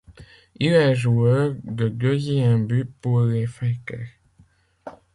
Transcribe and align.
Il 0.59 0.73
est 0.73 0.95
joueur 0.95 1.53
de 1.63 1.87
deuxième 1.87 2.65
but 2.65 2.91
pour 3.01 3.21
les 3.21 3.45
Fighters. 3.45 4.07